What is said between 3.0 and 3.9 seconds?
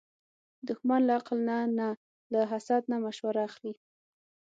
مشوره اخلي